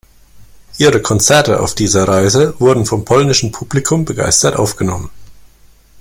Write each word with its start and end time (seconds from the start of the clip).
Ihre 0.79 0.99
Konzerte 1.03 1.59
auf 1.59 1.75
dieser 1.75 2.07
Reise 2.07 2.55
wurden 2.57 2.87
vom 2.87 3.05
polnischen 3.05 3.51
Publikum 3.51 4.03
begeistert 4.03 4.55
aufgenommen. 4.55 5.11